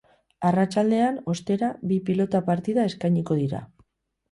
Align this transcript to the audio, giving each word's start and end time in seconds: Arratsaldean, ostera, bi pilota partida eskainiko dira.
Arratsaldean, 0.51 1.19
ostera, 1.33 1.69
bi 1.93 1.99
pilota 2.09 2.43
partida 2.51 2.89
eskainiko 2.95 3.41
dira. 3.45 3.65